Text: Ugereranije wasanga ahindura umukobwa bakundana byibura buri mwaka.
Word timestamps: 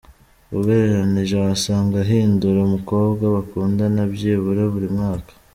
Ugereranije 0.57 1.35
wasanga 1.43 1.95
ahindura 2.03 2.59
umukobwa 2.67 3.23
bakundana 3.35 4.01
byibura 4.13 4.63
buri 4.73 4.87
mwaka. 4.95 5.31